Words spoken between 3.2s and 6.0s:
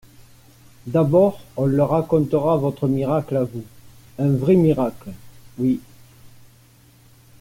à vous… Un vrai miracle… oui.